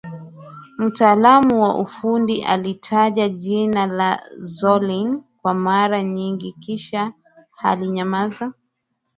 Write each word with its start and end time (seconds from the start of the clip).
Mtaalamu 0.77 1.61
wa 1.63 1.77
ufundi 1.77 2.43
alitaja 2.43 3.29
jina 3.29 3.87
la 3.87 4.21
Zolin 4.39 5.23
kwa 5.41 5.53
mara 5.53 6.03
nyingine 6.03 6.57
kisha 6.59 7.13
alinyamaza 7.57 8.53